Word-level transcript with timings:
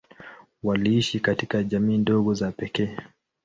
Waliishi 0.63 1.19
katika 1.19 1.63
jamii 1.63 1.97
ndogo 1.97 2.33
za 2.33 2.51
pekee. 2.51 2.97